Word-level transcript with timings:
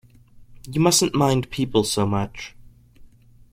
You 0.67 0.79
mustn’t 0.81 1.13
mind 1.13 1.51
people 1.51 1.83
so 1.83 2.07
much. 2.07 2.55